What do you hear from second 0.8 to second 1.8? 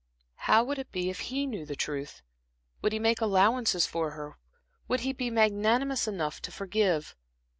be if he knew the